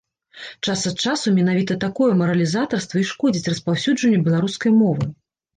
[0.67, 5.03] Час ад часу менавіта такое маралізатарства і шкодзіць распаўсюджанню беларускай мовы.